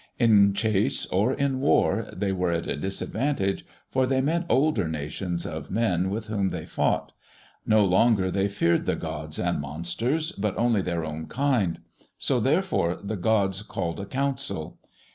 [0.17, 5.45] In chase or in war, they were at a disadvantage, for they met older nations
[5.45, 7.11] of men with whom they fought.
[7.67, 11.81] No longer they feared the gods and monsters, but only their own kind.
[12.17, 14.79] So therefore the gods called a council.